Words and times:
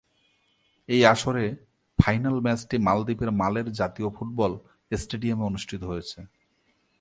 এই 0.89 1.01
আসরে 1.05 1.45
ফাইনাল 1.99 2.37
ম্যাচটি 2.45 2.75
মালদ্বীপের 2.87 3.31
মালের 3.41 3.67
জাতীয় 3.79 4.09
ফুটবল 4.15 4.51
স্টেডিয়ামে 4.91 5.43
অনুষ্ঠিত 5.43 5.81
হয়েছে। 5.91 6.19